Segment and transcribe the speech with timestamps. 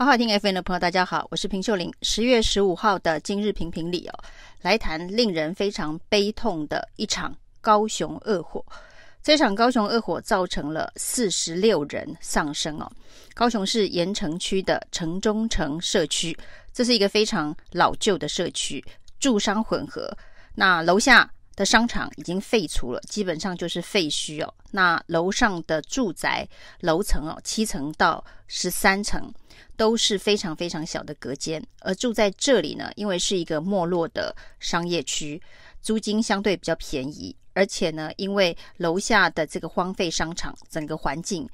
[0.00, 1.92] 好好听 FM 的朋友，大家好，我是平秀玲。
[2.00, 4.18] 十月十五号的今日评评里哦，
[4.62, 8.64] 来谈令人非常悲痛的一场高雄恶火。
[9.22, 12.90] 这场高雄恶火造成了四十六人丧生哦。
[13.34, 16.34] 高雄市盐城区的城中城社区，
[16.72, 18.82] 这是一个非常老旧的社区，
[19.18, 20.10] 住商混合。
[20.54, 24.54] 那楼下的商场已经废除了，基本上就是废墟哦。
[24.70, 26.48] 那楼上的住宅
[26.80, 29.32] 楼层哦，七层到十三层
[29.76, 35.42] 都是非常非常小的隔间，而住在这里呢，因为是一个没落的商业区，
[35.82, 41.48] 租金相对比较便宜，而且呢，因为楼下的这个荒废商场，整个环境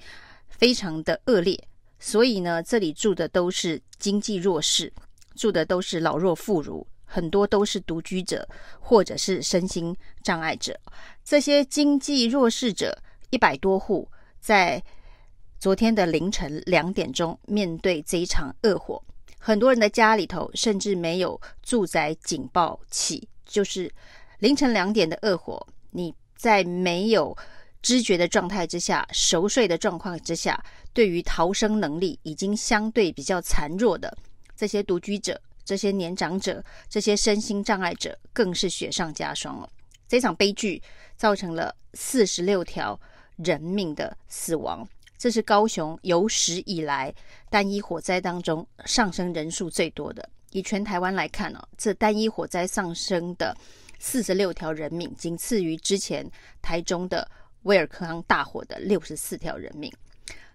[0.48, 1.59] 非常的恶劣，
[1.98, 4.92] 所以呢，这里住的都是经济弱势，
[5.34, 6.84] 住的都是老弱妇孺。
[7.06, 8.46] 很多都是独居者，
[8.78, 10.78] 或者是身心障碍者。
[11.24, 14.06] 这些经济弱势者一百多户，
[14.38, 14.82] 在
[15.59, 19.02] 昨天的凌晨两点钟，面对这一场恶火，
[19.38, 23.26] 很多人的家里头甚至没有住宅警报器。
[23.46, 23.91] 就是
[24.41, 27.35] 凌晨两点的恶火，你在没有
[27.80, 34.15] 知觉的状态之下，熟睡的状况之下，对于逃生能力已经相对比较孱弱的
[34.57, 35.41] 这些独居者。
[35.66, 39.68] 这些年长者、这些身心障碍者更是雪上加霜了。
[40.08, 40.80] 这场悲剧
[41.16, 42.98] 造成了四十六条
[43.36, 47.12] 人命的死亡，这是高雄有史以来
[47.50, 50.26] 单一火灾当中上升人数最多的。
[50.52, 53.54] 以全台湾来看呢、哦，这单一火灾上升的
[53.98, 56.24] 四十六条人命，仅次于之前
[56.62, 57.28] 台中的
[57.64, 59.92] 威尔康大火的六十四条人命。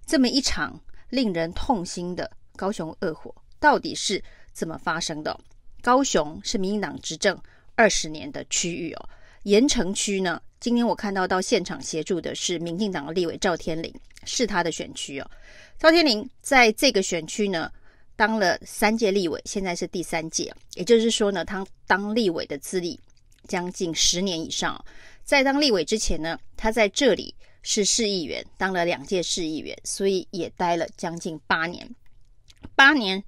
[0.06, 4.24] 这么一场令人痛心的高雄恶火，到底是
[4.54, 5.40] 怎么发生的？
[5.82, 7.36] 高雄是民进党执政
[7.76, 9.10] 二十年的区域哦。
[9.44, 13.92] 盐城区呢，今天我看到到现场协助的是民进党的立委赵天麟，
[14.24, 15.28] 是他的选区哦。
[15.80, 17.72] 赵天麟在这个选区呢，
[18.16, 23.00] 当了三届立委，现在是第三届，也就是说呢，他当立委的资历
[23.48, 24.80] 将近十年以上。
[25.24, 27.34] 在当立委之前呢，他在这里
[27.64, 31.90] 是市议员，当了两届市议员，所以也待了将近八年，
[32.76, 33.24] 八年。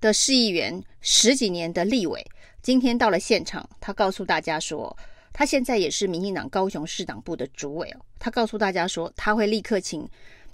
[0.00, 2.24] 的市议员十几年的立委，
[2.62, 4.96] 今天到了现场，他告诉大家说，
[5.32, 8.00] 他现在也是民进党高雄市党部的主委哦。
[8.18, 10.08] 他告诉大家说，他会立刻请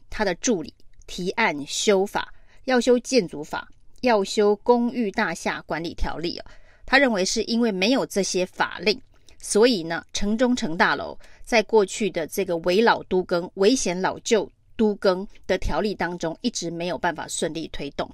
[0.08, 0.72] 他的助理
[1.06, 2.32] 提案修法，
[2.64, 3.68] 要修建筑法，
[4.00, 6.44] 要修公寓大厦管理条例哦。
[6.86, 8.98] 他认为是因为没有这些法令，
[9.38, 18.10] 所以呢，城中城大楼在过去的这个危老都更、危险老旧都更的条例当中，一直没有办法顺利推动。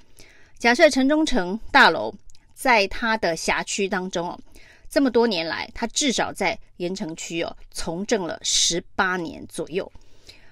[0.60, 2.15] 假设城中城大楼
[2.53, 4.38] 在它的辖区当中哦，
[4.91, 9.91] 这么多年来，它至少在盐城区哦从政了十八年左右。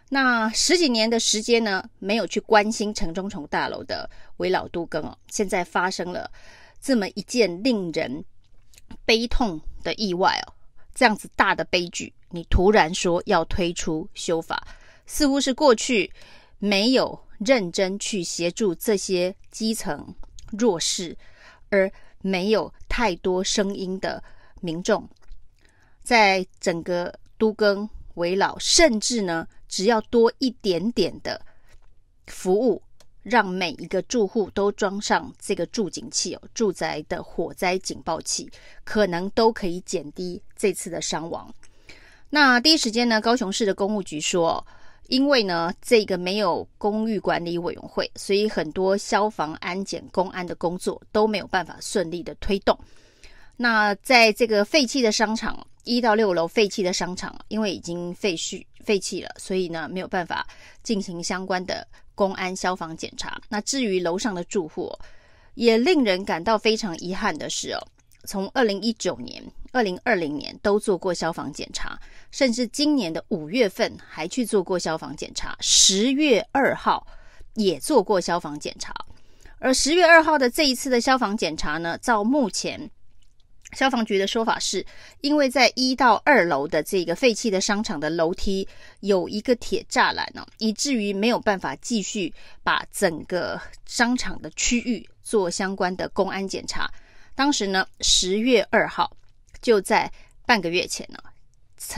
[0.08, 4.08] 那十几年的时间呢，没有去关心城中城大楼的
[4.38, 6.30] 危老都更哦，现在发生了
[6.80, 8.24] 这么一件令人
[9.04, 10.54] 悲痛的意外哦，
[10.94, 14.66] 这样子大的悲剧，你突然说要推出修法，
[15.04, 16.10] 似乎是过去
[16.58, 17.27] 没有。
[17.38, 20.14] 认真去协助这些基层
[20.50, 21.16] 弱势
[21.70, 21.90] 而
[22.20, 24.22] 没有太多声音的
[24.60, 25.08] 民众，
[26.02, 31.40] 在整个都更危老，甚至呢，只要多一点点的
[32.26, 32.82] 服务，
[33.22, 38.50] 让每一个住户都装上这个住警器哦，住宅的火灾警报器，
[38.82, 41.54] 可能都可以减低这次的伤亡。
[42.30, 44.66] 那第一时间呢，高雄市的公务局说。
[45.08, 52.78] 因为呢，这个没有公寓管理委员会，所以很多消防、安检、公安的工作都没有办法顺利的推动。
[53.56, 60.46] 那在这个废弃的商场，一到六楼废弃的商场，因为已经废墟废弃了，所以呢没有办法
[60.82, 63.40] 进行相关的公安、消防检查。
[63.48, 64.92] 那至于楼上的住户，
[65.54, 67.80] 也令人感到非常遗憾的是哦，
[68.24, 69.42] 从二零一九年。
[69.72, 71.98] 二零二零年都做过消防检查，
[72.30, 77.06] 甚至今年的五月份还去做过消防检查，十月二号
[77.54, 78.94] 也做过消防检查。
[79.58, 82.90] 而十月二号的这一次的消防检查呢，照目前
[83.72, 84.86] 消防局的说法是，
[85.20, 88.66] 因为在一到二楼的这个废弃的商场的楼梯
[89.00, 92.32] 有一个铁栅栏呢，以至于没有办法继续
[92.62, 96.90] 把整个商场的区域做相关的公安检查。
[97.34, 99.12] 当时呢，十月二号。
[99.60, 100.10] 就在
[100.46, 101.18] 半个月前呢，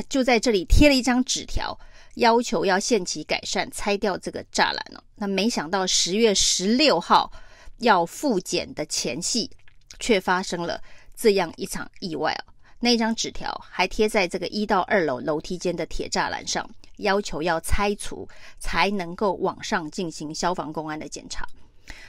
[0.08, 1.78] 就在这里贴了一张纸条，
[2.16, 5.02] 要求要限期改善，拆掉这个栅栏哦。
[5.16, 7.30] 那没想到十月十六号
[7.78, 9.50] 要复检的前夕，
[9.98, 10.80] 却发生了
[11.14, 12.52] 这样一场意外哦。
[12.78, 18.26] 那张纸条还贴在这个一到二楼楼梯间的铁栅栏上，要求要拆除
[18.58, 21.46] 才能够往上进行消防公安的检查。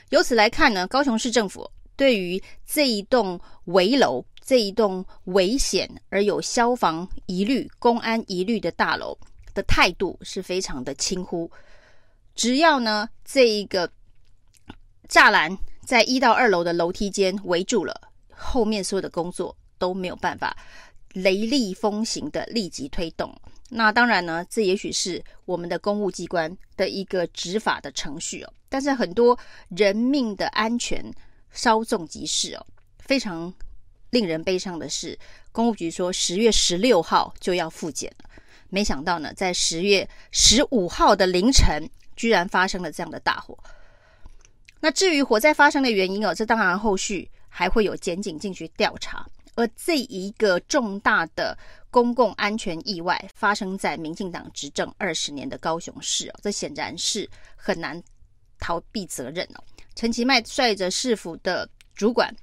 [0.10, 9.18] 由此来看呢，高雄市政府对于这一栋危楼、这一栋危险而有消防疑虑、公安疑虑的大楼
[9.54, 11.50] 的态度是非常的轻忽。
[12.36, 13.90] 只要呢，这一个
[15.08, 20.58] 栅栏在一到二楼的楼梯间围住了，后面所有的工作都没有办法
[21.14, 23.34] 雷厉风行的立即推动。
[23.70, 28.54] 那当然呢，这也许是我们的公务机关的一个执法的程序哦。
[28.68, 29.40] 但是很多
[29.70, 31.02] 人命的安全
[31.52, 32.66] 稍纵即逝哦。
[33.00, 33.54] 非常
[34.12, 35.18] 令人悲伤的是，
[35.52, 38.30] 公务局说十月十六号就要复检了，
[38.70, 43.58] 没想到呢，在十月十五号的凌晨，居然发生了这样的大火。
[44.80, 49.26] 那至于火灾发生的原因哦，这当然后续还会有检警进去调查。
[49.56, 51.58] 而这一个重大的
[51.90, 58.02] 公共安全意外发生在民进党执政二十年的高雄市哦，这显然是很难
[58.60, 59.64] 逃避责任哦。
[59.94, 62.34] 陈其迈率着市府的主管，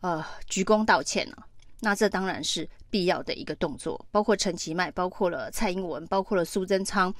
[0.00, 1.46] 呃，鞠躬道歉了。
[1.80, 7.14] 那这当然是必要的一个动作，包括陈其迈，包括了蔡英文，包括了苏贞昌，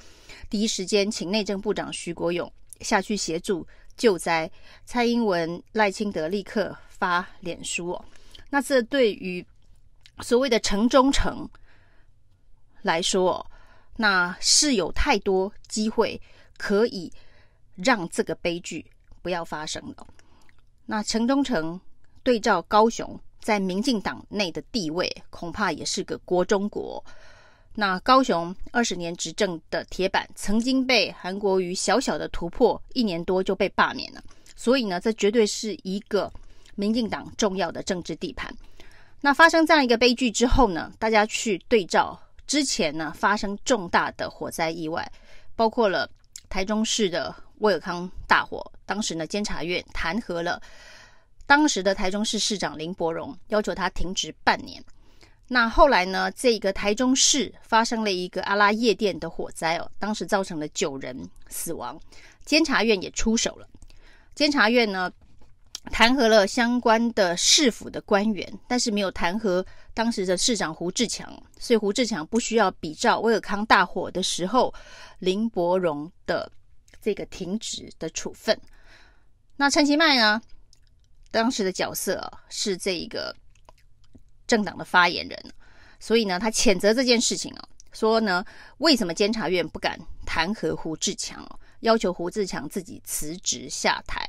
[0.49, 3.65] 第一时间请内政部长徐国勇下去协助
[3.95, 4.51] 救灾。
[4.85, 8.05] 蔡英文、赖清德立刻发脸书哦。
[8.49, 9.45] 那这对于
[10.19, 11.49] 所谓的城中城
[12.81, 13.45] 来说，
[13.95, 16.21] 那是有太多机会
[16.57, 17.11] 可以
[17.75, 18.85] 让这个悲剧
[19.21, 20.05] 不要发生的。
[20.85, 21.79] 那城中城
[22.29, 27.03] 对照高雄，在民进党内的地位，恐怕也是个国中国。
[27.73, 34.21] 那高雄二十年执政的铁板，曾经被韩国瑜小小的突破，一年多就被罢免了。
[34.55, 36.31] 所以呢，这绝对是一个。
[36.75, 38.55] 民进党重要的政治地盘，
[39.21, 45.11] 那发生这样一个悲剧之后呢，大家去对照之前呢发生重大的火灾意外，
[45.57, 46.07] 包括了
[46.47, 50.61] 台中市的威尔康大火，当时呢监察院弹劾了
[51.49, 54.79] 当时的台中市市长林柏荣，要求他停职半年。
[55.47, 61.99] 那后来呢，这个台中市发生了一个阿拉夜店的火灾哦，当时造成了九人死亡，
[62.45, 63.67] 监察院也出手了，
[64.35, 65.11] 监察院呢。
[65.91, 74.71] 弹劾了相关的市府的官员，但是没有弹劾当时的市长胡志强，所以胡志强不需要比照威尔康大火的时候
[75.19, 76.51] 林柏荣的
[77.01, 78.59] 这个停职的处分。
[79.55, 80.39] 那陈其迈呢，
[81.31, 83.35] 当时的角色是这一个
[84.47, 85.53] 政党的发言人，
[85.99, 88.43] 所以呢，他谴责这件事情啊，说呢，
[88.79, 94.27] 为什么监察院不敢弹劾胡志强哦，要求胡志强自己辞职下台？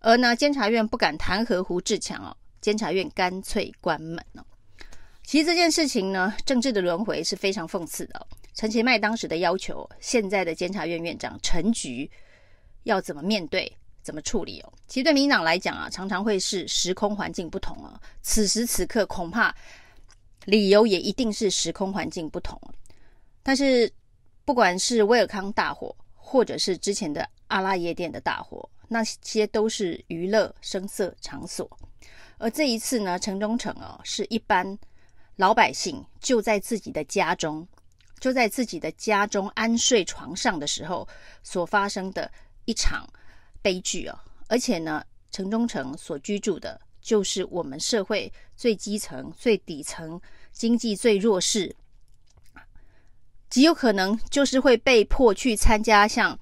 [0.00, 4.46] 而呢，监察院不敢弹劾胡志强哦，监察院干脆关门了。
[5.24, 8.26] 其实这件事情呢，政治的轮回是非常讽刺的。
[8.54, 12.10] 陈其迈当时的要求，现在的监察院院长陈菊
[12.82, 13.70] 要怎么面对、
[14.08, 14.72] 怎么处理哦？
[14.86, 18.00] 其实对民进党来讲啊，常常会是时空环境不同啊。
[18.22, 19.54] 此时此刻，恐怕
[20.46, 22.58] 理由也一定是时空环境不同。
[23.42, 23.92] 但是，
[24.46, 28.66] 不管是威尔康大火，或者是之前的阿拉夜店的大火。
[28.90, 31.68] 那些都是娱乐声色场所，
[32.38, 34.78] 而这一次呢，城中城哦，是一般
[35.36, 37.68] 老百姓就在自己的家中，
[38.18, 41.06] 就在自己的家中安睡床上的时候
[41.42, 42.32] 所发生的
[42.64, 43.06] 一场
[43.62, 44.18] 悲剧哦。
[44.48, 50.20] 而且呢，城中城所居住的就是我们社会最基层、最底层、
[50.52, 51.74] 经济最弱势，
[53.48, 56.38] 极有可能就是会被迫去参加像。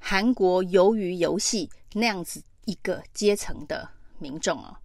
[0.00, 3.86] 韩国鱿鱼游戏那样子一个阶层的
[4.18, 4.78] 民众啊，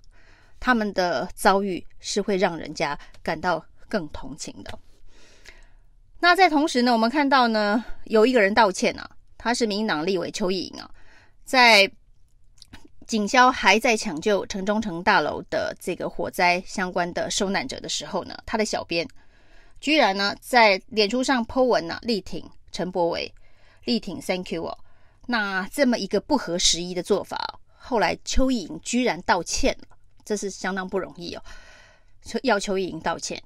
[0.59, 4.79] 他们的遭遇是会让人家感到更同情的。
[6.19, 9.07] 那在同时呢，我们看到呢，有一个人道歉啊，
[9.37, 10.89] 他是民进党立委邱意莹啊，
[11.43, 11.91] 在
[13.05, 19.07] 警消还在抢救城中城大楼的这个火灾相关的受难者的时候呢，他的小编
[19.81, 23.33] 居然呢在脸书上 po 文呢、力挺陈柏伟，
[23.83, 24.77] 力挺 Thank you 哦。
[25.27, 31.43] 那这么一个不合时宜的做法，后来邱意莹居然道歉了，这是相当不容易哦。
[32.43, 33.43] 要邱意莹道歉，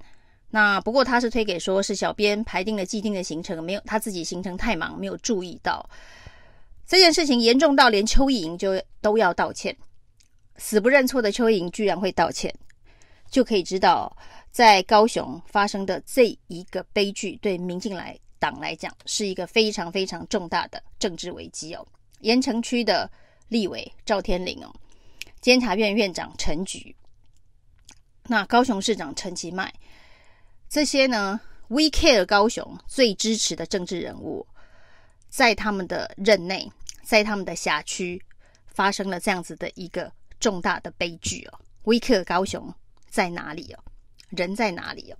[0.52, 5.88] 那不过他是推给说是小编排定了既定的行程，没有他自己行程太忙，没有注意到
[6.88, 9.76] 这件事情严重到连邱意莹就都要道歉，
[10.56, 12.52] 死不认错的邱意莹居然会道歉，
[13.30, 14.16] 就可以知道
[14.52, 18.18] 在高雄发生的这一个悲剧对民进来。
[18.40, 21.84] 党来讲是一个非常非常重大的政治危机哦。
[22.20, 23.10] 盐城区的
[23.48, 24.72] 立委赵天麟哦，
[25.42, 26.96] 监察院院长陈菊，
[28.28, 29.74] 那高雄市长陈其迈，
[30.70, 34.46] 这些呢，We Care 高雄最支持的政治人物，
[35.30, 36.72] 在他们的任内，
[37.04, 38.22] 在他们的辖区
[38.68, 41.60] 发生了这样子的一个重大的悲剧哦。
[41.84, 42.74] 威克高雄
[43.10, 43.84] 在哪里哦？
[44.30, 45.18] 人在哪里哦？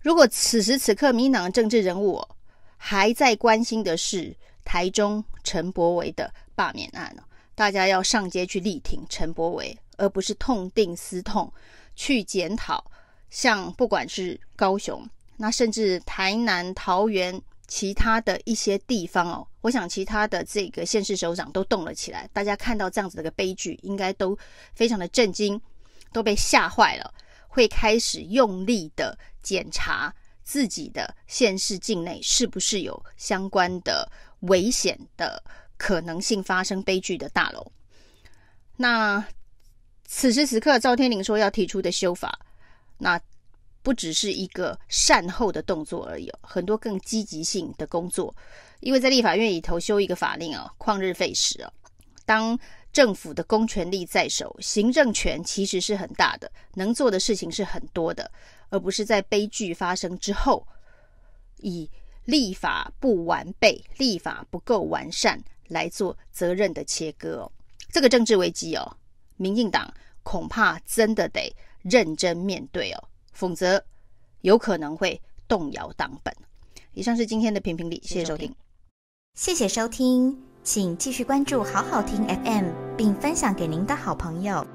[0.00, 2.36] 如果此时此刻民党政治人物哦，
[2.76, 7.24] 还在关心的是台中陈柏惟的罢免案哦，
[7.54, 11.52] 大家要上街去力挺陈柏惟，而不是痛定思痛
[11.96, 12.84] 去检讨。
[13.30, 15.04] 像不管是高雄，
[15.38, 17.42] 那甚至台南、桃园
[17.74, 22.30] 其他的一些地方哦，我想其他的这个县市首长都动了起来。
[22.32, 24.38] 大家看到这样子的一个悲剧，应该都
[24.74, 25.60] 非常的震惊，
[26.12, 27.12] 都被吓坏了，
[27.48, 30.14] 会开始用力的检查
[30.44, 34.08] 自己的县市境内是不是有相关的
[34.42, 35.42] 危险的
[35.76, 37.72] 可能性发生悲剧的大楼。
[38.76, 39.26] 那
[40.06, 42.38] 此时此刻，赵天麟说要提出的修法。
[42.98, 43.20] 那
[43.84, 48.34] 不只是一个善后的动作而已，很多更积极性的工作。
[48.80, 51.70] 因为在立法院里头修一个法令啊，旷日费时啊。
[52.24, 52.58] 当
[52.94, 58.28] 政府的公权力在手，行政权其实是很大的，能做的事情是很多的，
[58.70, 60.66] 而不是在悲剧发生之后，
[61.58, 61.90] 以
[62.24, 65.38] 立法不完备、立法不够完善
[65.68, 67.52] 来做责任的切割哦。
[67.92, 68.96] 这个政治危机哦，
[69.36, 71.54] 民进党恐怕真的得。
[71.84, 73.84] 认真面对哦，否则
[74.40, 76.34] 有可能会动摇党本。
[76.94, 78.54] 以上是今天的评评理，谢谢收听，
[79.34, 84.66] 谢谢收听，请继续关注好好听 FM，并分享给您的好朋友。